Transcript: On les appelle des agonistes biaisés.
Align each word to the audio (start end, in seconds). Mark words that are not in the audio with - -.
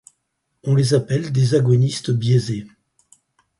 On 0.63 0.73
les 0.73 0.95
appelle 0.95 1.31
des 1.31 1.53
agonistes 1.53 2.09
biaisés. 2.09 2.65